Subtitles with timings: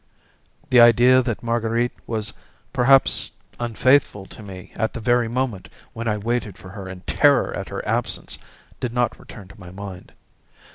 [0.71, 2.33] The idea that Marguerite was
[2.73, 7.55] perhaps unfaithful to me at the very moment when I waited for her in terror
[7.55, 8.39] at her absence
[8.79, 10.13] did not return to my mind.